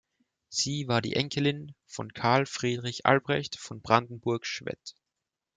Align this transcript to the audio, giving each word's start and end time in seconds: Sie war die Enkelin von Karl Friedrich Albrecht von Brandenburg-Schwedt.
Sie 0.49 0.87
war 0.87 0.99
die 1.03 1.15
Enkelin 1.15 1.75
von 1.85 2.11
Karl 2.11 2.47
Friedrich 2.47 3.05
Albrecht 3.05 3.55
von 3.59 3.81
Brandenburg-Schwedt. 3.83 4.95